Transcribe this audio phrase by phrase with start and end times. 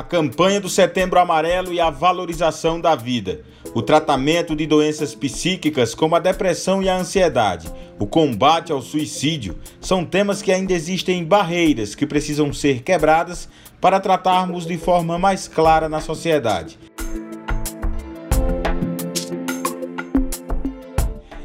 [0.00, 3.42] a campanha do Setembro Amarelo e a valorização da vida,
[3.74, 9.58] o tratamento de doenças psíquicas como a depressão e a ansiedade, o combate ao suicídio,
[9.78, 13.46] são temas que ainda existem barreiras que precisam ser quebradas
[13.78, 16.78] para tratarmos de forma mais clara na sociedade.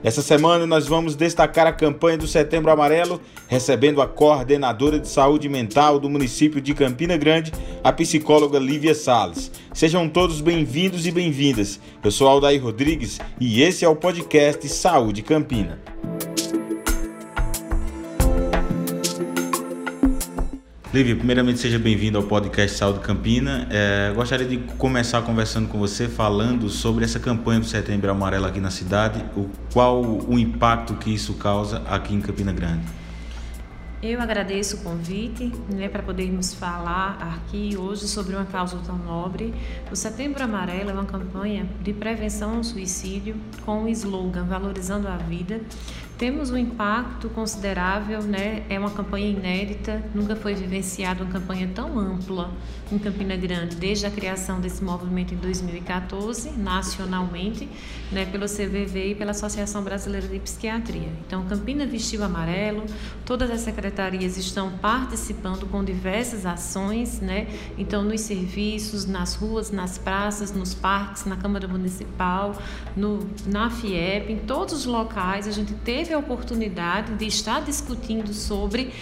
[0.05, 5.49] Essa semana nós vamos destacar a campanha do Setembro Amarelo, recebendo a coordenadora de saúde
[5.49, 7.51] mental do município de Campina Grande,
[7.83, 9.51] a psicóloga Lívia Sales.
[9.73, 11.79] Sejam todos bem-vindos e bem-vindas.
[12.03, 15.81] Eu sou Aldair Rodrigues e esse é o podcast Saúde Campina.
[20.95, 23.67] Lívia, primeiramente seja bem-vindo ao podcast Saúde Campina.
[23.69, 28.61] É, gostaria de começar conversando com você, falando sobre essa campanha do Setembro Amarelo aqui
[28.61, 32.85] na cidade, o, qual o impacto que isso causa aqui em Campina Grande.
[34.01, 39.53] Eu agradeço o convite né, para podermos falar aqui hoje sobre uma causa tão nobre.
[39.91, 45.17] O Setembro Amarelo é uma campanha de prevenção ao suicídio com o slogan Valorizando a
[45.17, 45.59] Vida
[46.17, 48.63] temos um impacto considerável, né?
[48.69, 52.51] É uma campanha inédita, nunca foi vivenciada uma campanha tão ampla
[52.91, 57.67] em Campina Grande desde a criação desse movimento em 2014, nacionalmente,
[58.11, 61.09] né, pelo CVV e pela Associação Brasileira de Psiquiatria.
[61.25, 62.85] Então, Campina vestiu amarelo,
[63.25, 67.47] todas as secretarias estão participando com diversas ações, né?
[67.77, 72.55] Então, nos serviços, nas ruas, nas praças, nos parques, na Câmara Municipal,
[72.95, 77.63] no, na FIEP, em todos os locais a gente teve teve a oportunidade de estar
[77.63, 78.93] discutindo sobre,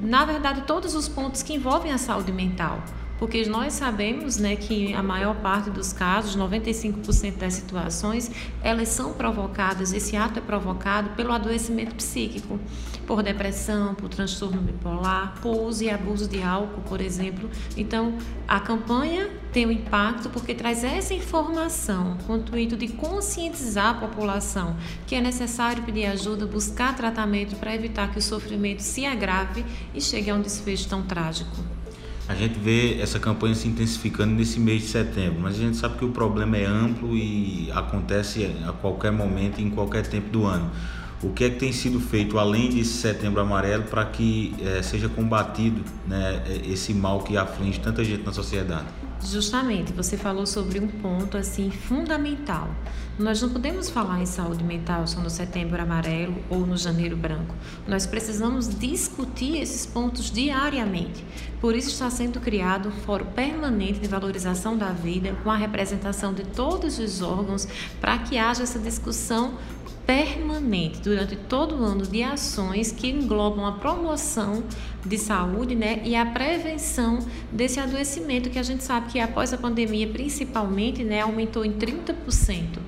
[0.00, 2.80] na verdade, todos os pontos que envolvem a saúde mental.
[3.18, 8.30] Porque nós sabemos né, que a maior parte dos casos, 95% das situações,
[8.62, 12.60] elas são provocadas, esse ato é provocado pelo adoecimento psíquico
[13.06, 17.50] por depressão, por transtorno bipolar, por uso e abuso de álcool, por exemplo.
[17.76, 23.90] Então, a campanha tem um impacto porque traz essa informação com o intuito de conscientizar
[23.90, 24.76] a população
[25.06, 29.64] que é necessário pedir ajuda, buscar tratamento para evitar que o sofrimento se agrave
[29.94, 31.77] e chegue a um desfecho tão trágico.
[32.28, 35.96] A gente vê essa campanha se intensificando nesse mês de setembro, mas a gente sabe
[35.96, 40.70] que o problema é amplo e acontece a qualquer momento, em qualquer tempo do ano.
[41.22, 45.08] O que é que tem sido feito além desse setembro amarelo para que é, seja
[45.08, 48.86] combatido né, esse mal que aflige tanta gente na sociedade?
[49.24, 52.70] Justamente, você falou sobre um ponto assim fundamental.
[53.18, 57.52] Nós não podemos falar em saúde mental só no setembro amarelo ou no janeiro branco.
[57.86, 61.24] Nós precisamos discutir esses pontos diariamente.
[61.60, 66.32] Por isso está sendo criado um fórum permanente de valorização da vida com a representação
[66.32, 67.66] de todos os órgãos
[68.00, 69.54] para que haja essa discussão
[70.08, 74.64] permanente durante todo o ano de ações que englobam a promoção
[75.04, 77.18] de saúde né, e a prevenção
[77.52, 82.78] desse adoecimento que a gente sabe que após a pandemia, principalmente, né, aumentou em 30%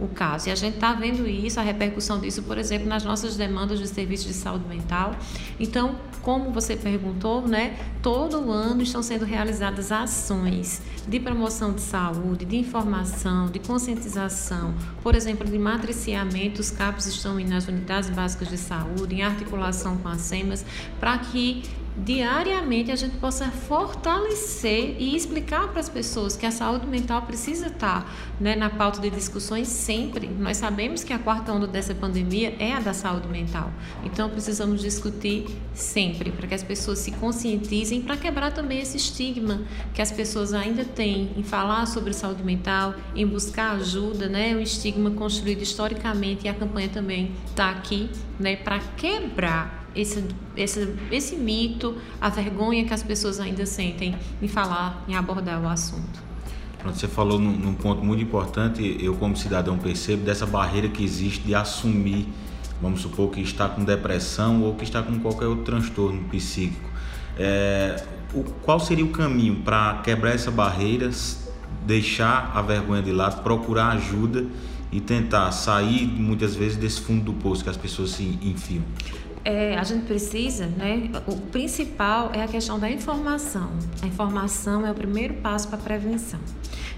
[0.00, 0.48] o caso.
[0.48, 3.88] E a gente está vendo isso, a repercussão disso, por exemplo, nas nossas demandas de
[3.88, 5.14] serviços de saúde mental.
[5.58, 12.44] Então, como você perguntou, né, todo ano estão sendo realizadas ações de promoção de saúde,
[12.44, 16.60] de informação, de conscientização, por exemplo, de matriciamento.
[16.60, 20.64] Os CAPs estão nas unidades básicas de saúde, em articulação com as SEMAS,
[21.00, 21.62] para que
[22.04, 27.66] diariamente a gente possa fortalecer e explicar para as pessoas que a saúde mental precisa
[27.66, 28.10] estar
[28.40, 30.28] né, na pauta de discussões sempre.
[30.28, 33.72] Nós sabemos que a quarta onda dessa pandemia é a da saúde mental.
[34.04, 39.62] Então precisamos discutir sempre para que as pessoas se conscientizem, para quebrar também esse estigma
[39.92, 44.54] que as pessoas ainda têm em falar sobre saúde mental, em buscar ajuda, né?
[44.54, 50.24] Um estigma construído historicamente e a campanha também está aqui, né, para quebrar esse,
[50.56, 55.68] esse, esse mito, a vergonha que as pessoas ainda sentem em falar, em abordar o
[55.68, 56.28] assunto.
[56.84, 61.44] Você falou num, num ponto muito importante, eu como cidadão percebo dessa barreira que existe
[61.44, 62.28] de assumir,
[62.80, 66.88] vamos supor que está com depressão ou que está com qualquer outro transtorno psíquico.
[67.36, 68.00] É,
[68.32, 71.10] o, qual seria o caminho para quebrar essa barreira,
[71.84, 74.46] deixar a vergonha de lado, procurar ajuda
[74.92, 78.84] e tentar sair muitas vezes desse fundo do poço que as pessoas se enfiam?
[79.48, 81.10] É, a gente precisa, né?
[81.26, 83.70] O principal é a questão da informação.
[84.02, 86.38] A informação é o primeiro passo para a prevenção.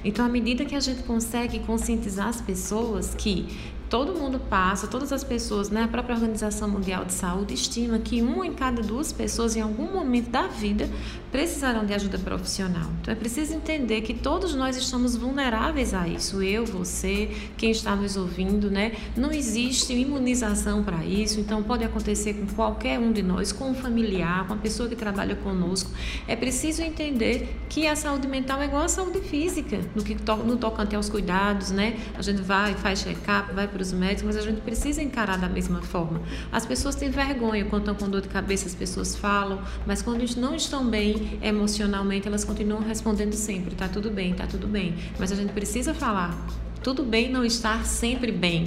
[0.05, 3.57] Então, à medida que a gente consegue conscientizar as pessoas que
[3.91, 5.83] todo mundo passa, todas as pessoas, né?
[5.83, 9.93] A própria Organização Mundial de Saúde estima que uma em cada duas pessoas, em algum
[9.93, 10.89] momento da vida,
[11.33, 12.89] precisarão de ajuda profissional.
[13.01, 16.41] Então é preciso entender que todos nós estamos vulneráveis a isso.
[16.41, 18.93] Eu, você, quem está nos ouvindo, né?
[19.17, 23.75] Não existe imunização para isso, então pode acontecer com qualquer um de nós, com um
[23.75, 25.91] familiar, com a pessoa que trabalha conosco.
[26.29, 30.37] É preciso entender que a saúde mental é igual à saúde física, no que to
[30.37, 31.99] no tocante aos cuidados, né?
[32.17, 35.49] A gente vai, faz check-up, vai para os médicos, mas a gente precisa encarar da
[35.49, 36.21] mesma forma.
[36.53, 40.21] As pessoas têm vergonha quando estão com dor de cabeça, as pessoas falam, mas quando
[40.37, 44.95] não estão bem emocionalmente, elas continuam respondendo sempre: tá tudo bem, tá tudo bem.
[45.19, 46.37] Mas a gente precisa falar:
[46.83, 48.65] tudo bem não estar sempre bem.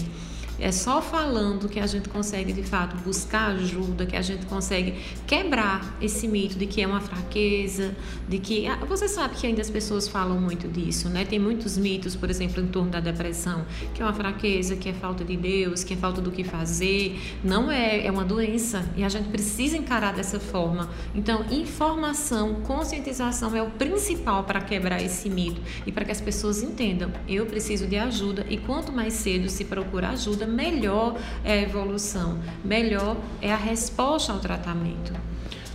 [0.59, 4.95] É só falando que a gente consegue de fato buscar ajuda, que a gente consegue
[5.25, 7.95] quebrar esse mito de que é uma fraqueza,
[8.27, 11.25] de que ah, você sabe que ainda as pessoas falam muito disso, né?
[11.25, 14.93] Tem muitos mitos, por exemplo, em torno da depressão, que é uma fraqueza, que é
[14.93, 17.19] falta de Deus, que é falta do que fazer.
[17.43, 20.89] Não é, é uma doença e a gente precisa encarar dessa forma.
[21.15, 26.61] Então, informação, conscientização é o principal para quebrar esse mito e para que as pessoas
[26.61, 31.61] entendam, eu preciso de ajuda e quanto mais cedo se procura ajuda melhor é a
[31.61, 35.13] evolução, melhor é a resposta ao tratamento.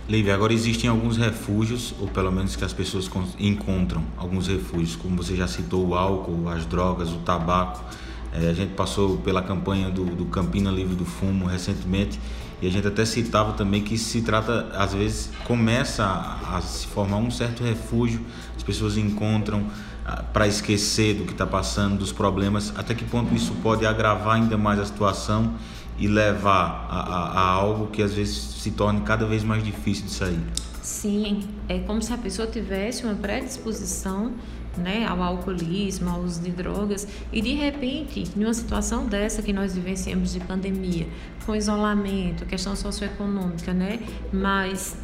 [0.07, 3.07] Lívia, agora existem alguns refúgios, ou pelo menos que as pessoas
[3.39, 7.83] encontram alguns refúgios, como você já citou, o álcool, as drogas, o tabaco.
[8.33, 12.19] É, a gente passou pela campanha do, do Campina Livre do Fumo recentemente
[12.61, 16.87] e a gente até citava também que se trata, às vezes, começa a, a se
[16.87, 18.19] formar um certo refúgio,
[18.57, 19.67] as pessoas encontram
[20.33, 24.57] para esquecer do que está passando, dos problemas, até que ponto isso pode agravar ainda
[24.57, 25.55] mais a situação
[25.97, 30.05] e levar a, a, a algo que às vezes se torne cada vez mais difícil
[30.05, 30.39] de sair.
[30.81, 34.33] Sim, é como se a pessoa tivesse uma predisposição
[34.77, 39.51] né, ao alcoolismo, ao uso de drogas, e de repente, em uma situação dessa que
[39.51, 41.07] nós vivenciamos de pandemia,
[41.45, 43.99] com isolamento, questão socioeconômica, né,
[44.31, 44.95] mas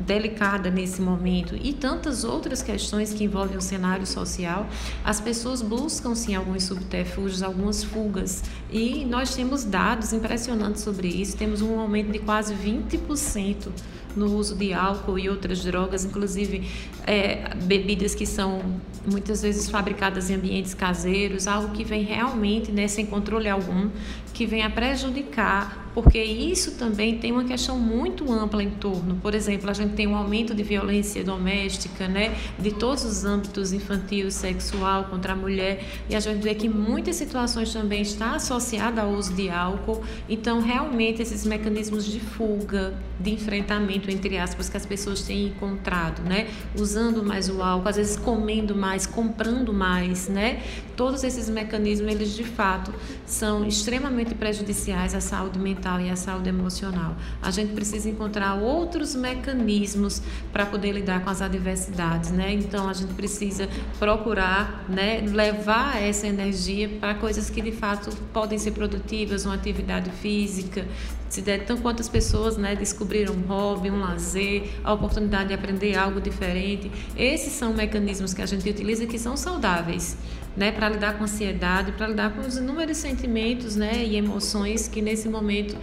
[0.00, 4.66] delicada nesse momento e tantas outras questões que envolvem o cenário social,
[5.04, 8.42] as pessoas buscam sim alguns subterfúgios, algumas fugas.
[8.70, 13.68] E nós temos dados impressionantes sobre isso, temos um aumento de quase 20%
[14.16, 16.68] no uso de álcool e outras drogas, inclusive
[17.06, 18.62] é, bebidas que são
[19.06, 23.88] muitas vezes fabricadas em ambientes caseiros, algo que vem realmente né, sem controle algum,
[24.34, 29.16] que vem a prejudicar porque isso também tem uma questão muito ampla em torno.
[29.16, 33.72] Por exemplo, a gente tem um aumento de violência doméstica, né, de todos os âmbitos
[33.72, 39.02] infantil, sexual contra a mulher, e a gente vê que muitas situações também está associada
[39.02, 40.00] ao uso de álcool.
[40.28, 46.22] Então, realmente esses mecanismos de fuga, de enfrentamento entre aspas que as pessoas têm encontrado,
[46.22, 50.62] né, usando mais o álcool, às vezes comendo mais, comprando mais, né?
[50.96, 52.92] Todos esses mecanismos eles de fato
[53.24, 57.16] são extremamente prejudiciais à saúde mental e a saúde emocional.
[57.40, 60.20] A gente precisa encontrar outros mecanismos
[60.52, 62.52] para poder lidar com as adversidades, né?
[62.52, 63.68] Então a gente precisa
[63.98, 70.10] procurar, né, levar essa energia para coisas que de fato podem ser produtivas, uma atividade
[70.10, 70.86] física,
[71.28, 75.96] se der tão quantas pessoas né, descobriram um hobby, um lazer, a oportunidade de aprender
[75.96, 76.90] algo diferente.
[77.16, 80.16] Esses são mecanismos que a gente utiliza que são saudáveis
[80.56, 84.88] né, para lidar com a ansiedade, para lidar com os inúmeros sentimentos né, e emoções
[84.88, 85.76] que nesse momento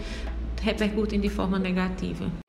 [0.60, 2.45] repercutem de forma negativa.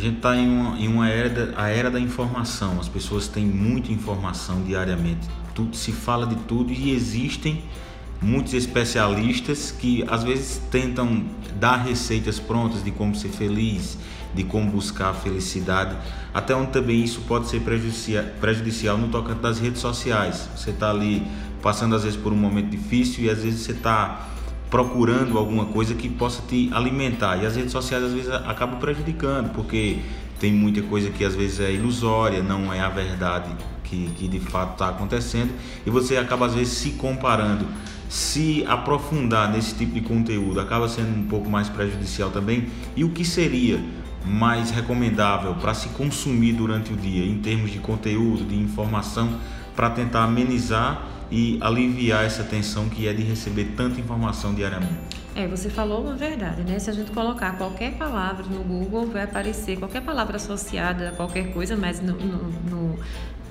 [0.00, 3.44] Gente está em uma, em uma era, da, a era da informação, as pessoas têm
[3.44, 7.62] muita informação diariamente, tudo, se fala de tudo e existem
[8.20, 11.24] muitos especialistas que às vezes tentam
[11.58, 13.98] dar receitas prontas de como ser feliz,
[14.34, 15.96] de como buscar a felicidade,
[16.32, 20.48] até onde também isso pode ser prejudicial, prejudicial no tocante das redes sociais.
[20.56, 21.26] Você está ali
[21.62, 24.28] passando às vezes por um momento difícil e às vezes você está
[24.70, 27.36] procurando alguma coisa que possa te alimentar.
[27.42, 29.98] E as redes sociais às vezes acabam prejudicando porque
[30.38, 33.50] tem muita coisa que às vezes é ilusória, não é a verdade
[33.84, 35.52] que, que de fato está acontecendo.
[35.84, 37.66] E você acaba às vezes se comparando.
[38.08, 42.66] Se aprofundar nesse tipo de conteúdo acaba sendo um pouco mais prejudicial também.
[42.96, 43.80] E o que seria
[44.24, 49.38] mais recomendável para se consumir durante o dia em termos de conteúdo, de informação,
[49.74, 55.20] para tentar amenizar e aliviar essa tensão que é de receber tanta informação diariamente.
[55.34, 56.78] É, você falou uma verdade, né?
[56.78, 61.52] Se a gente colocar qualquer palavra no Google, vai aparecer qualquer palavra associada a qualquer
[61.52, 62.98] coisa, mas no, no, no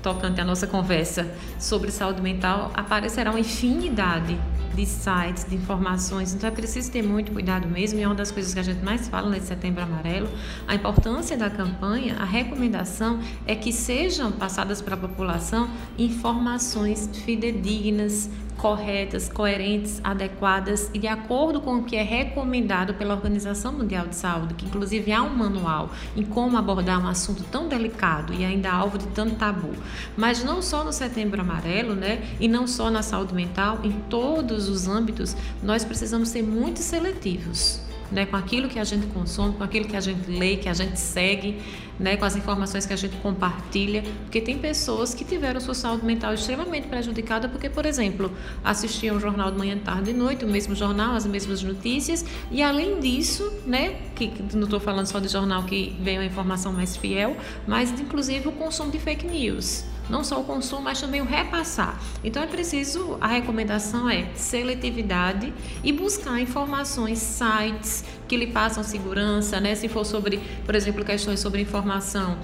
[0.02, 1.26] tocante à nossa conversa
[1.58, 4.38] sobre saúde mental, aparecerá uma infinidade
[4.74, 6.34] de sites, de informações.
[6.34, 8.84] Então é preciso ter muito cuidado mesmo, e é uma das coisas que a gente
[8.84, 10.28] mais fala nesse setembro amarelo.
[10.66, 18.28] A importância da campanha, a recomendação é que sejam passadas para a população informações fidedignas,
[18.56, 24.16] corretas, coerentes, adequadas e de acordo com o que é recomendado pela Organização Mundial de
[24.16, 28.70] Saúde, que inclusive há um manual em como abordar um assunto tão delicado e ainda
[28.70, 29.70] alvo de tanto tabu.
[30.16, 34.68] Mas não só no Setembro Amarelo, né, e não só na saúde mental, em todos
[34.68, 39.64] os âmbitos, nós precisamos ser muito seletivos né, com aquilo que a gente consome, com
[39.64, 41.60] aquilo que a gente lê, que a gente segue,
[41.98, 46.04] né, com as informações que a gente compartilha, porque tem pessoas que tiveram sua saúde
[46.04, 48.32] mental extremamente prejudicada porque, por exemplo,
[48.64, 52.62] assistiam o jornal de manhã, tarde e noite, o mesmo jornal, as mesmas notícias, e
[52.62, 56.96] além disso, né, que não estou falando só de jornal que vem a informação mais
[56.96, 57.36] fiel,
[57.66, 61.98] mas inclusive o consumo de fake news não só o consumo, mas também o repassar.
[62.22, 65.52] Então é preciso, a recomendação é seletividade
[65.82, 69.74] e buscar informações, sites que lhe passam segurança, né?
[69.74, 72.38] Se for sobre, por exemplo, questões sobre informação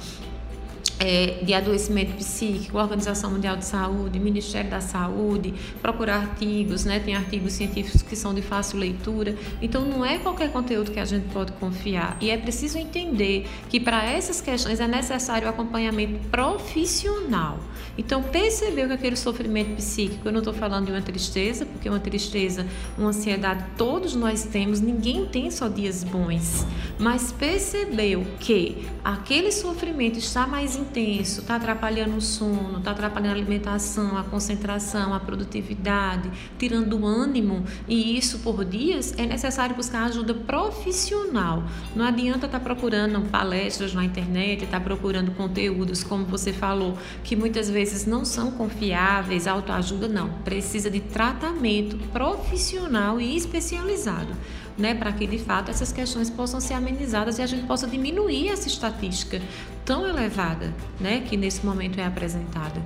[0.98, 7.00] é, de adoecimento psíquico, Organização Mundial de Saúde, Ministério da Saúde, procurar artigos, né?
[7.00, 9.36] Tem artigos científicos que são de fácil leitura.
[9.60, 12.16] Então não é qualquer conteúdo que a gente pode confiar.
[12.20, 17.58] E é preciso entender que para essas questões é necessário acompanhamento profissional.
[17.98, 21.98] Então percebeu que aquele sofrimento psíquico, eu não estou falando de uma tristeza, porque uma
[21.98, 22.66] tristeza,
[22.98, 26.66] uma ansiedade, todos nós temos, ninguém tem só dias bons.
[26.98, 33.36] Mas percebeu que aquele sofrimento está mais intenso, está atrapalhando o sono, está atrapalhando a
[33.36, 40.04] alimentação, a concentração, a produtividade, tirando o ânimo, e isso por dias, é necessário buscar
[40.04, 41.64] ajuda profissional.
[41.94, 46.98] Não adianta estar tá procurando palestras na internet, estar tá procurando conteúdos, como você falou,
[47.24, 50.30] que muitas vezes não são confiáveis, autoajuda, não.
[50.44, 54.34] Precisa de tratamento profissional e especializado
[54.78, 58.48] né, para que de fato essas questões possam ser amenizadas e a gente possa diminuir
[58.48, 59.40] essa estatística
[59.84, 62.82] tão elevada, né, que nesse momento é apresentada.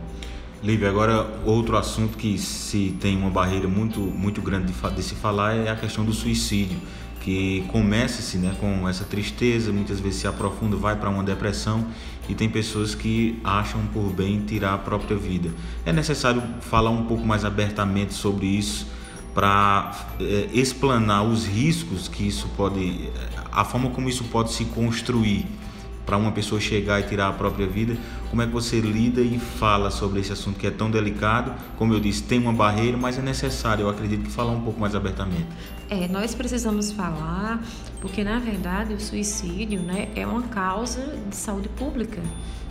[0.63, 5.15] Lívia, agora outro assunto que se tem uma barreira muito muito grande de, de se
[5.15, 6.79] falar é a questão do suicídio,
[7.21, 11.87] que começa-se né, com essa tristeza, muitas vezes se aprofunda, vai para uma depressão
[12.31, 15.51] e tem pessoas que acham por bem tirar a própria vida.
[15.85, 18.87] É necessário falar um pouco mais abertamente sobre isso
[19.35, 23.11] para é, explanar os riscos que isso pode,
[23.51, 25.45] a forma como isso pode se construir
[26.07, 27.97] para uma pessoa chegar e tirar a própria vida.
[28.31, 31.53] Como é que você lida e fala sobre esse assunto que é tão delicado?
[31.77, 34.81] Como eu disse, tem uma barreira, mas é necessário, eu acredito que falar um pouco
[34.81, 35.47] mais abertamente.
[35.91, 37.61] É, nós precisamos falar,
[38.01, 42.23] porque na verdade o suicídio, né, é uma causa de saúde pública.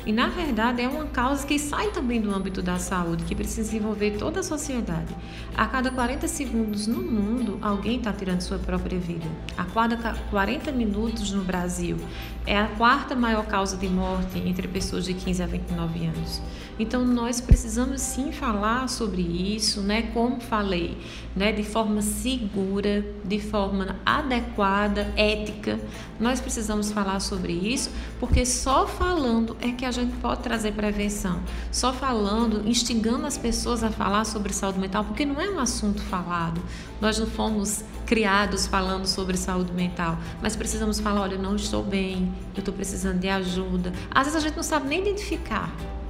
[0.05, 3.75] E na verdade é uma causa que sai também do âmbito da saúde, que precisa
[3.75, 5.13] envolver toda a sociedade.
[5.53, 9.27] A cada 40 segundos no mundo, alguém está tirando sua própria vida.
[9.57, 11.97] A cada 40 minutos no Brasil
[12.45, 16.41] é a quarta maior causa de morte entre pessoas de 15 a 29 anos.
[16.79, 20.03] Então nós precisamos sim falar sobre isso, né?
[20.13, 20.97] Como falei,
[21.35, 21.51] né?
[21.51, 25.77] De forma segura, de forma adequada, ética.
[26.17, 31.41] Nós precisamos falar sobre isso, porque só falando é que a gente pode trazer prevenção.
[31.69, 36.01] Só falando, instigando as pessoas a falar sobre saúde mental, porque não é um assunto
[36.03, 36.61] falado.
[37.01, 41.83] Nós não fomos criados falando sobre saúde mental, mas precisamos falar, olha, eu não estou
[41.83, 43.93] bem, eu estou precisando de ajuda.
[44.09, 45.69] Às vezes a gente não sabe nem identificar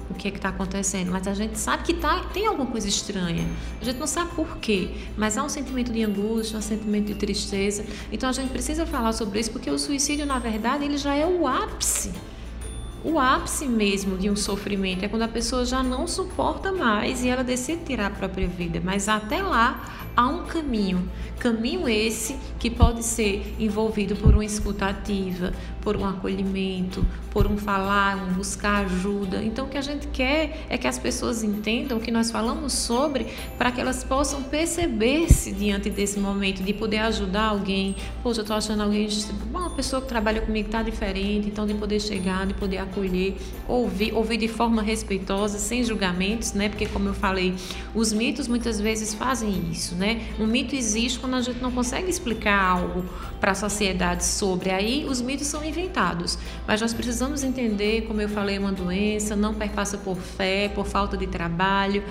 [0.09, 3.45] o que é está acontecendo, mas a gente sabe que tá, tem alguma coisa estranha.
[3.79, 7.15] A gente não sabe por quê, mas há um sentimento de angústia, um sentimento de
[7.15, 7.85] tristeza.
[8.11, 11.25] Então a gente precisa falar sobre isso porque o suicídio, na verdade, ele já é
[11.25, 12.11] o ápice.
[13.03, 17.29] O ápice mesmo de um sofrimento é quando a pessoa já não suporta mais e
[17.29, 18.81] ela decide tirar a própria vida.
[18.83, 21.09] Mas até lá há um caminho.
[21.39, 28.17] Caminho esse que pode ser envolvido por uma escutativa, por um acolhimento, por um falar,
[28.17, 29.41] um buscar ajuda.
[29.43, 32.73] Então, o que a gente quer é que as pessoas entendam o que nós falamos
[32.73, 37.95] sobre para que elas possam perceber-se diante desse momento, de poder ajudar alguém.
[38.21, 39.07] Poxa, eu estou achando alguém,
[39.49, 43.37] uma pessoa que trabalha comigo está diferente, então de poder chegar, de poder acolher,
[43.67, 46.67] ouvir, ouvir de forma respeitosa, sem julgamentos, né?
[46.67, 47.55] Porque, como eu falei,
[47.95, 50.29] os mitos muitas vezes fazem isso, né?
[50.39, 53.05] Um mito existe quando a gente não consegue explicar algo
[53.39, 54.71] para a sociedade sobre.
[54.71, 56.39] Aí os mitos são inventados.
[56.65, 61.15] Mas nós precisamos entender, como eu falei, uma doença, não perpassa por fé, por falta
[61.15, 62.03] de trabalho,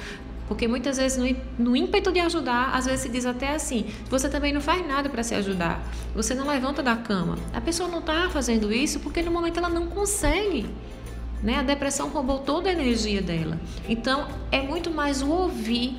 [0.48, 4.52] porque muitas vezes, no, ímpeto de ajudar, às vezes se diz até assim: você também
[4.52, 5.80] não faz nada para se ajudar,
[6.14, 7.36] você não levanta da cama.
[7.52, 10.66] A pessoa não está fazendo isso porque no momento ela não consegue.
[11.42, 11.56] Né?
[11.56, 13.60] A depressão roubou toda a energia dela.
[13.88, 15.98] Então, é muito mais o ouvir,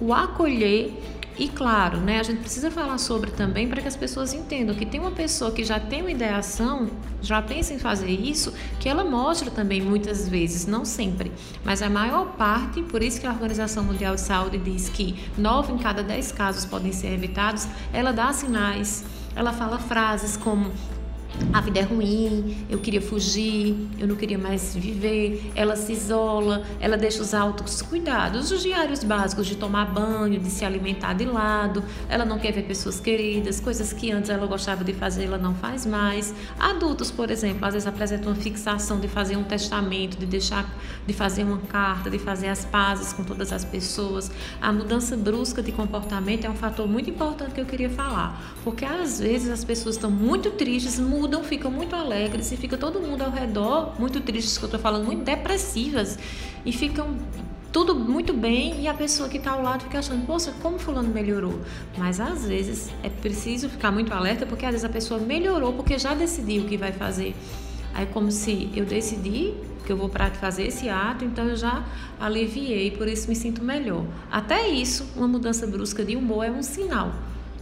[0.00, 0.92] o acolher
[1.38, 4.84] E claro, né, a gente precisa falar sobre também para que as pessoas entendam que
[4.84, 6.90] tem uma pessoa que já tem uma ideação,
[7.22, 11.30] já pensa em fazer isso, que ela mostra também muitas vezes, não sempre,
[11.64, 15.74] mas a maior parte, por isso que a Organização Mundial de Saúde diz que 9
[15.74, 19.04] em cada 10 casos podem ser evitados, ela dá sinais,
[19.36, 20.72] ela fala frases como
[21.52, 25.50] a vida é ruim, eu queria fugir, eu não queria mais viver.
[25.54, 30.50] Ela se isola, ela deixa os altos cuidados, os diários básicos de tomar banho, de
[30.50, 31.82] se alimentar de lado.
[32.08, 35.54] Ela não quer ver pessoas queridas, coisas que antes ela gostava de fazer, ela não
[35.54, 36.34] faz mais.
[36.58, 40.68] Adultos, por exemplo, às vezes apresentam uma fixação de fazer um testamento, de deixar,
[41.06, 44.30] de fazer uma carta, de fazer as pazes com todas as pessoas.
[44.60, 48.84] A mudança brusca de comportamento é um fator muito importante que eu queria falar, porque
[48.84, 53.22] às vezes as pessoas estão muito tristes, mudam, ficam muito alegres e fica todo mundo
[53.22, 56.18] ao redor muito tristes, que eu estou falando, muito depressivas
[56.64, 57.16] e ficam
[57.70, 61.08] tudo muito bem e a pessoa que está ao lado fica achando, poxa, como fulano
[61.08, 61.60] melhorou?
[61.96, 65.98] Mas às vezes é preciso ficar muito alerta porque às vezes a pessoa melhorou porque
[65.98, 67.34] já decidiu o que vai fazer.
[67.94, 69.54] Aí como se eu decidi
[69.84, 71.84] que eu vou para fazer esse ato, então eu já
[72.20, 74.04] aliviei, por isso me sinto melhor.
[74.30, 77.12] Até isso, uma mudança brusca de humor é um sinal.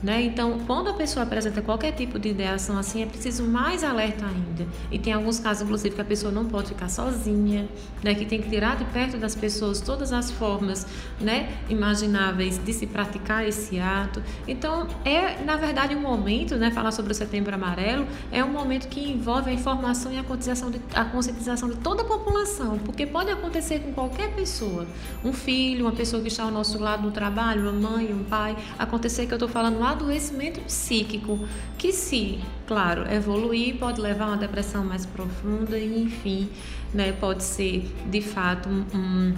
[0.02, 0.22] Né?
[0.22, 4.66] Então, quando a pessoa apresenta qualquer tipo de ideação assim, é preciso mais alerta ainda.
[4.90, 7.66] E tem alguns casos, inclusive, que a pessoa não pode ficar sozinha,
[8.02, 8.14] né?
[8.14, 10.86] que tem que tirar de perto das pessoas todas as formas
[11.18, 11.50] né?
[11.68, 14.22] imagináveis de se praticar esse ato.
[14.46, 16.70] Então, é, na verdade, um momento, né?
[16.70, 20.70] falar sobre o Setembro Amarelo, é um momento que envolve a informação e a conscientização
[20.70, 24.86] de, a conscientização de toda a população, porque pode acontecer com qualquer pessoa.
[25.24, 28.56] Um filho, uma pessoa que está ao nosso lado no trabalho, uma mãe, um pai.
[28.78, 31.38] Acontecer que eu estou falando adoecimento psíquico,
[31.78, 36.48] que se, claro, evoluir, pode levar a uma depressão mais profunda e, enfim,
[36.92, 39.34] né, pode ser de fato um,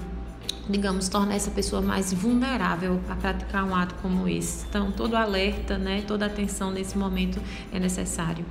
[0.68, 4.66] digamos, tornar essa pessoa mais vulnerável a praticar um ato como esse.
[4.68, 7.40] Então, todo alerta, né, toda atenção nesse momento
[7.72, 8.44] é necessário.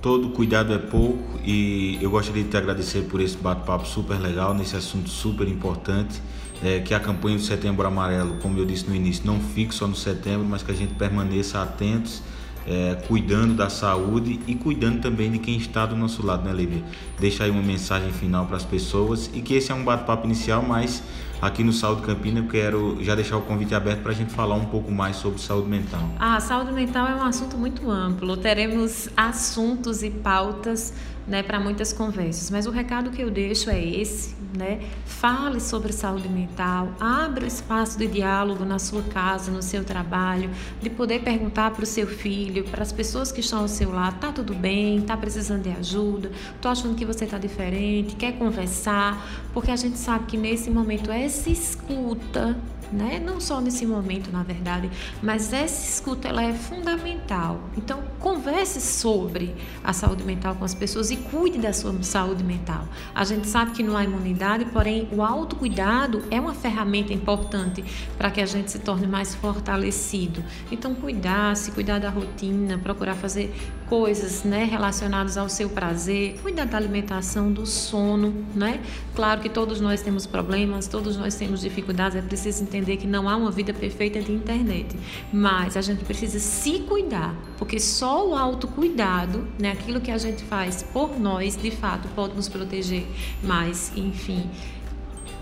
[0.00, 4.52] Todo cuidado é pouco e eu gostaria de te agradecer por esse bate-papo super legal,
[4.52, 6.20] nesse assunto super importante
[6.62, 9.86] é, que a campanha do Setembro Amarelo, como eu disse no início, não fique só
[9.86, 12.22] no setembro, mas que a gente permaneça atentos,
[12.66, 16.82] é, cuidando da saúde e cuidando também de quem está do nosso lado, né, Lívia?
[17.18, 20.62] Deixa aí uma mensagem final para as pessoas e que esse é um bate-papo inicial,
[20.62, 21.02] mas
[21.40, 24.54] aqui no Saúde Campina eu quero já deixar o convite aberto para a gente falar
[24.54, 26.08] um pouco mais sobre saúde mental.
[26.20, 28.36] Ah, saúde mental é um assunto muito amplo.
[28.36, 30.94] Teremos assuntos e pautas
[31.26, 32.50] né, para muitas conversas.
[32.50, 34.80] Mas o recado que eu deixo é esse, né?
[35.04, 40.90] Fale sobre saúde mental, abra espaço de diálogo na sua casa, no seu trabalho, de
[40.90, 44.32] poder perguntar para o seu filho, para as pessoas que estão ao seu lado, tá
[44.32, 46.30] tudo bem, tá precisando de ajuda,
[46.60, 51.10] tô achando que você tá diferente, quer conversar, porque a gente sabe que nesse momento
[51.10, 52.56] essa escuta
[52.92, 53.20] né?
[53.24, 54.90] Não só nesse momento, na verdade,
[55.22, 57.60] mas essa escuta ela é fundamental.
[57.76, 62.86] Então, converse sobre a saúde mental com as pessoas e cuide da sua saúde mental.
[63.14, 67.84] A gente sabe que não há imunidade, porém o autocuidado é uma ferramenta importante
[68.16, 70.42] para que a gente se torne mais fortalecido.
[70.70, 73.54] Então, cuidar, se cuidar da rotina, procurar fazer
[73.92, 78.80] coisas, né, relacionadas ao seu prazer, cuidar da alimentação, do sono, né?
[79.14, 83.28] Claro que todos nós temos problemas, todos nós temos dificuldades, é preciso entender que não
[83.28, 84.96] há uma vida perfeita de internet,
[85.30, 90.42] mas a gente precisa se cuidar, porque só o autocuidado, né, aquilo que a gente
[90.42, 93.06] faz por nós, de fato, pode nos proteger
[93.42, 94.48] mais, enfim,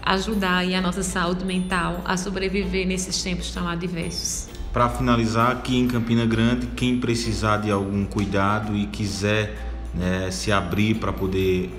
[0.02, 4.48] ajudar a nossa saúde mental a sobreviver nesses tempos tão adversos.
[4.72, 9.56] Para finalizar, aqui em Campina Grande, quem precisar de algum cuidado e quiser
[9.92, 11.70] né, se abrir para poder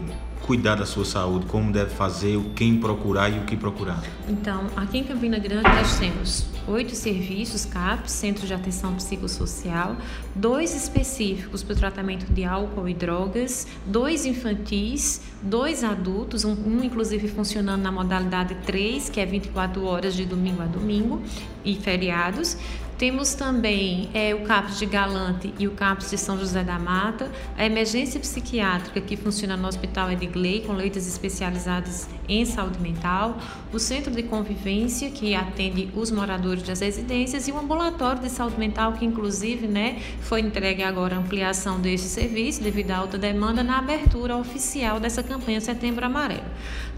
[0.42, 4.02] cuidar da sua saúde, como deve fazer, quem procurar e o que procurar?
[4.28, 9.96] Então, aqui em Campina Grande nós temos oito serviços CAPS, Centro de Atenção Psicossocial,
[10.36, 16.84] dois específicos para o tratamento de álcool e drogas, dois infantis, dois adultos, um, um
[16.84, 21.22] inclusive funcionando na modalidade 3, que é 24 horas de domingo a domingo
[21.64, 22.58] e feriados,
[23.02, 27.32] temos também é, o CAPS de Galante e o CAPS de São José da Mata,
[27.58, 33.40] a emergência psiquiátrica que funciona no Hospital Edgley, com leitos especializados em saúde mental,
[33.74, 38.60] o Centro de Convivência, que atende os moradores das residências, e o ambulatório de saúde
[38.60, 43.64] mental, que inclusive né, foi entregue agora a ampliação deste serviço devido à alta demanda
[43.64, 46.46] na abertura oficial dessa campanha Setembro Amarelo.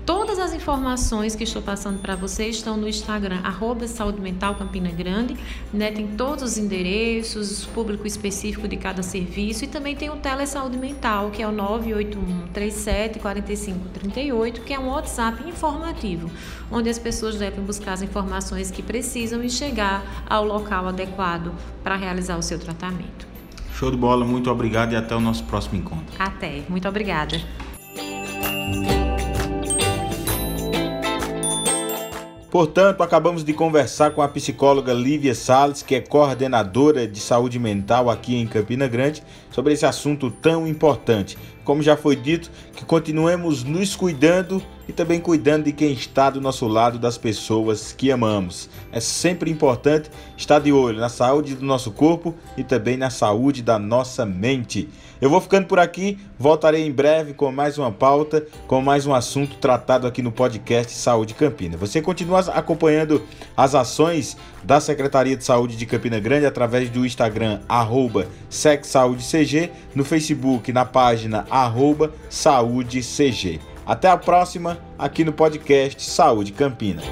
[0.05, 4.91] Todas as informações que estou passando para vocês estão no Instagram, arroba Saúde Mental Campina
[4.91, 5.37] Grande.
[5.71, 5.91] Né?
[5.91, 10.77] Tem todos os endereços, o público específico de cada serviço e também tem o Telesaúde
[10.77, 16.29] Mental, que é o 981 37 45 38, que é um WhatsApp informativo,
[16.69, 21.95] onde as pessoas devem buscar as informações que precisam e chegar ao local adequado para
[21.95, 23.25] realizar o seu tratamento.
[23.73, 26.13] Show de bola, muito obrigado e até o nosso próximo encontro.
[26.19, 27.41] Até, muito obrigada.
[32.53, 38.11] Portanto, acabamos de conversar com a psicóloga Lívia Salles, que é coordenadora de saúde mental
[38.11, 41.35] aqui em Campina Grande, sobre esse assunto tão importante.
[41.63, 46.41] Como já foi dito, que continuemos nos cuidando e também cuidando de quem está do
[46.41, 48.69] nosso lado, das pessoas que amamos.
[48.91, 53.62] É sempre importante estar de olho na saúde do nosso corpo e também na saúde
[53.62, 54.89] da nossa mente.
[55.21, 59.13] Eu vou ficando por aqui, voltarei em breve com mais uma pauta, com mais um
[59.13, 61.78] assunto tratado aqui no podcast Saúde Campina.
[61.78, 63.23] Você continua acompanhando
[63.56, 70.04] as ações da Secretaria de Saúde de Campina Grande através do Instagram arroba SecSaúdeCG, no
[70.04, 73.59] Facebook na página arroba SaúdeCG.
[73.85, 77.03] Até a próxima aqui no podcast Saúde Campina.